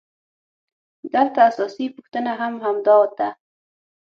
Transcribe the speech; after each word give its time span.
دلته 1.13 1.39
اساسي 1.49 1.85
پوښتنه 1.95 2.31
هم 2.39 2.53
همدا 2.65 2.97
ده 3.17 3.29